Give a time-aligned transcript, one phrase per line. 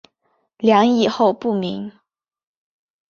[0.57, 1.91] 梁以后不明。